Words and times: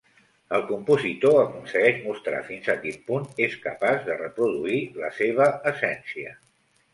El 0.59 0.61
compositor 0.69 1.35
aconsegueix 1.41 1.99
mostrar 2.05 2.39
fins 2.47 2.69
a 2.75 2.77
quin 2.85 2.97
punt 3.11 3.29
és 3.49 3.59
capaç 3.67 4.01
de 4.09 4.17
reproduir 4.23 4.81
la 5.05 5.13
seva 5.21 5.49
essència. 5.75 6.35